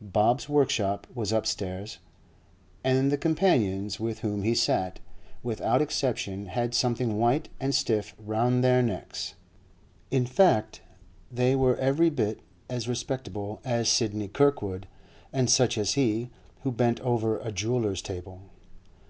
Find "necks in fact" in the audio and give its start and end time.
8.80-10.80